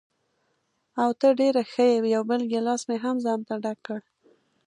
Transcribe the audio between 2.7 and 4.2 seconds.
مې هم ځانته ډک کړ.